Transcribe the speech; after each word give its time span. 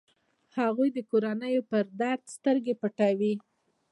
هغوی 0.59 0.89
د 0.93 0.99
کورنيو 1.09 1.61
پر 1.69 1.85
درد 2.01 2.23
سترګې 2.35 2.73
پټولې. 2.81 3.33